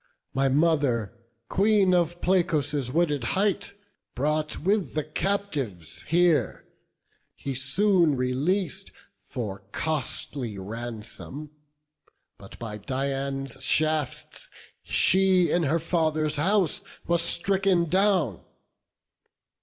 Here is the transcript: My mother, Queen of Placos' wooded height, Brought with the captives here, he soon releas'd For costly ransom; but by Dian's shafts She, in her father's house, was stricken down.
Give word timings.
My 0.33 0.49
mother, 0.49 1.13
Queen 1.47 1.93
of 1.93 2.21
Placos' 2.21 2.91
wooded 2.91 3.23
height, 3.37 3.73
Brought 4.15 4.57
with 4.61 4.95
the 4.95 5.03
captives 5.03 6.01
here, 6.07 6.65
he 7.35 7.53
soon 7.53 8.17
releas'd 8.17 8.89
For 9.21 9.59
costly 9.71 10.57
ransom; 10.57 11.51
but 12.39 12.57
by 12.57 12.79
Dian's 12.79 13.61
shafts 13.63 14.49
She, 14.81 15.51
in 15.51 15.61
her 15.69 15.77
father's 15.77 16.37
house, 16.37 16.81
was 17.05 17.21
stricken 17.21 17.87
down. 17.87 18.39